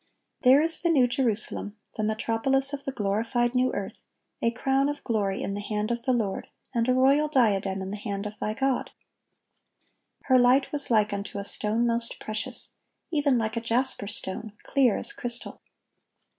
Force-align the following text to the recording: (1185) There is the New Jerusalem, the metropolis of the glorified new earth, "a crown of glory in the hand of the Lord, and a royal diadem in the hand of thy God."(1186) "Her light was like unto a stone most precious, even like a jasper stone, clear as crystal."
(1185) 0.39 0.45
There 0.49 0.61
is 0.65 0.81
the 0.81 0.89
New 0.89 1.07
Jerusalem, 1.29 1.77
the 1.95 2.03
metropolis 2.03 2.73
of 2.73 2.85
the 2.85 2.91
glorified 2.91 3.53
new 3.53 3.71
earth, 3.75 4.01
"a 4.41 4.49
crown 4.49 4.89
of 4.89 5.03
glory 5.03 5.43
in 5.43 5.53
the 5.53 5.61
hand 5.61 5.91
of 5.91 6.01
the 6.05 6.11
Lord, 6.11 6.47
and 6.73 6.89
a 6.89 6.93
royal 6.95 7.27
diadem 7.27 7.83
in 7.83 7.91
the 7.91 7.97
hand 7.97 8.25
of 8.25 8.39
thy 8.39 8.55
God."(1186) 8.55 8.91
"Her 10.23 10.39
light 10.39 10.71
was 10.71 10.89
like 10.89 11.13
unto 11.13 11.37
a 11.37 11.45
stone 11.45 11.85
most 11.85 12.17
precious, 12.19 12.71
even 13.11 13.37
like 13.37 13.55
a 13.55 13.61
jasper 13.61 14.07
stone, 14.07 14.53
clear 14.63 14.97
as 14.97 15.13
crystal." 15.13 15.61